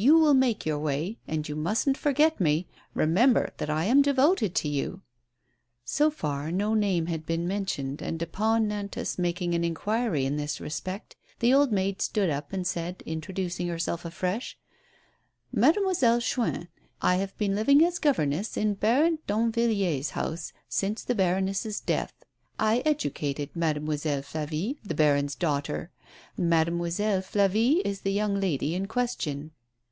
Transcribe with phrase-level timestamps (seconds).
[0.00, 2.68] You will make your way; and you mustn't forget me.
[2.94, 5.02] Eemember that I'm devoted to you."
[5.84, 9.06] So far no name had been mentioned, and upon Nantas A STARTLING PROPOSITION.
[9.14, 9.64] 75 making an
[10.04, 14.56] inquiry in this respect, the old maid stood up and said, introducing herself afresh:
[15.52, 16.68] "Mademoiselle Chuin;
[17.02, 20.38] I have been living as gover ness in Baron Danvilliers' family
[20.68, 22.12] since the baroness' death.
[22.56, 25.90] I educated Mademoiselle Flavie— the baron's daughter.
[26.36, 29.50] Mademoiselle Flavie is the young lady in question."